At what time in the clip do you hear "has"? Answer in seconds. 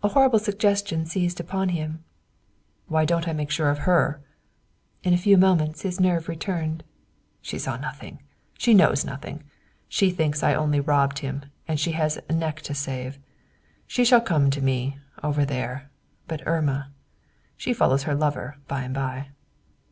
11.98-12.16